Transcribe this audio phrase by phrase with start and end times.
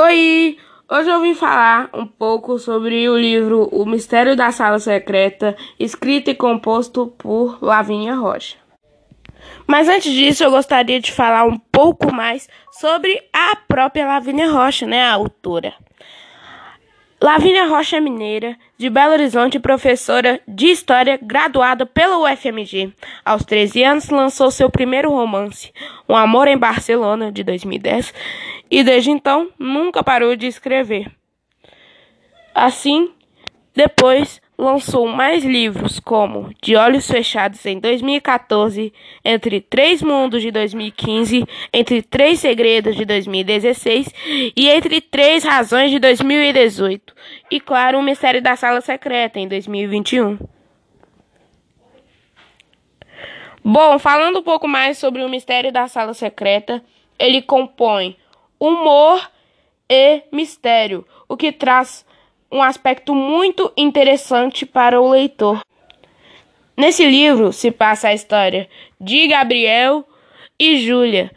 [0.00, 0.56] Oi!
[0.88, 6.30] Hoje eu vim falar um pouco sobre o livro O Mistério da Sala Secreta, escrito
[6.30, 8.56] e composto por Lavínia Rocha.
[9.66, 14.86] Mas antes disso, eu gostaria de falar um pouco mais sobre a própria Lavínia Rocha,
[14.86, 15.74] né, a autora.
[17.20, 22.92] Lavínia Rocha é Mineira, de Belo Horizonte, professora de História, graduada pela UFMG.
[23.24, 25.72] Aos 13 anos, lançou seu primeiro romance,
[26.08, 28.14] Um Amor em Barcelona, de 2010,
[28.70, 31.10] e desde então nunca parou de escrever.
[32.54, 33.12] Assim,
[33.74, 38.92] depois lançou mais livros como De Olhos Fechados em 2014,
[39.24, 44.12] Entre Três Mundos de 2015, Entre Três Segredos de 2016
[44.56, 47.14] e Entre Três Razões de 2018.
[47.52, 50.38] E claro, O Mistério da Sala Secreta em 2021.
[53.64, 56.82] Bom, falando um pouco mais sobre o Mistério da Sala Secreta,
[57.16, 58.16] ele compõe
[58.58, 59.30] humor
[59.88, 62.04] e mistério, o que traz
[62.50, 65.60] um aspecto muito interessante para o leitor.
[66.76, 68.68] Nesse livro se passa a história
[69.00, 70.06] de Gabriel
[70.58, 71.30] e Júlia,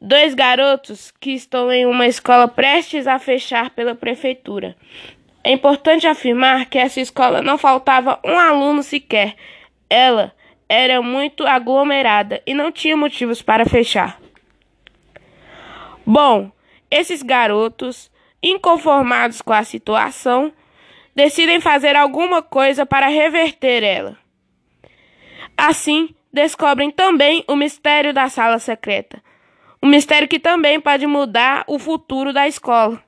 [0.00, 4.76] dois garotos que estão em uma escola prestes a fechar pela prefeitura.
[5.42, 9.36] É importante afirmar que essa escola não faltava um aluno sequer.
[9.88, 10.32] Ela
[10.68, 14.20] era muito aglomerada e não tinha motivos para fechar.
[16.04, 16.50] Bom,
[16.90, 18.10] esses garotos,
[18.42, 20.52] inconformados com a situação,
[21.14, 24.16] decidem fazer alguma coisa para reverter ela.
[25.56, 29.22] Assim, descobrem também o mistério da sala secreta.
[29.82, 33.02] Um mistério que também pode mudar o futuro da escola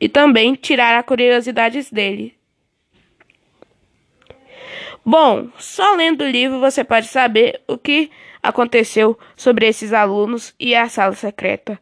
[0.00, 2.34] e também tirar a curiosidade dele.
[5.04, 8.10] Bom, só lendo o livro você pode saber o que
[8.42, 11.80] aconteceu sobre esses alunos e a sala secreta.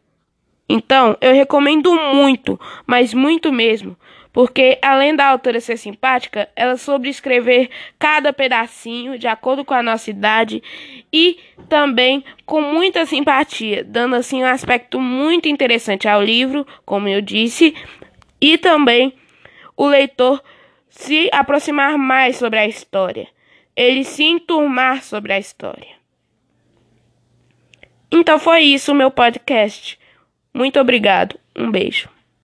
[0.69, 3.97] Então, eu recomendo muito, mas muito mesmo,
[4.33, 9.81] porque além da autora ser simpática, ela soube escrever cada pedacinho de acordo com a
[9.81, 10.61] nossa idade
[11.11, 11.39] e
[11.69, 17.73] também com muita simpatia, dando assim um aspecto muito interessante ao livro, como eu disse,
[18.41, 19.13] e também
[19.75, 20.43] o leitor
[20.89, 23.27] se aproximar mais sobre a história,
[23.75, 25.95] ele se enturmar sobre a história.
[28.11, 29.99] Então foi isso o meu podcast.
[30.53, 31.37] Muito obrigado.
[31.55, 32.09] Um beijo.